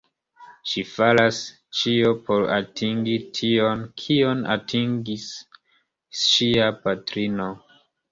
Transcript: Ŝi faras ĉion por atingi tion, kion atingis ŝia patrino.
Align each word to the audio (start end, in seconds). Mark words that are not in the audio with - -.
Ŝi 0.69 0.83
faras 0.91 1.41
ĉion 1.79 2.15
por 2.29 2.45
atingi 2.55 3.17
tion, 3.39 3.83
kion 4.05 4.41
atingis 4.55 5.27
ŝia 6.23 6.71
patrino. 6.87 7.47